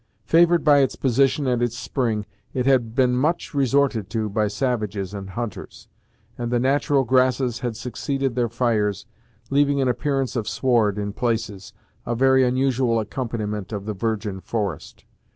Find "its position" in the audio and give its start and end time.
0.79-1.45